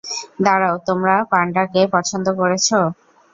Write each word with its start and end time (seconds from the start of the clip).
দাঁড়াও, 0.45 0.75
তোমরা 0.87 1.15
পান্ডাকে 1.31 1.81
পছন্দ 1.95 2.27
করেছ? 2.39 2.67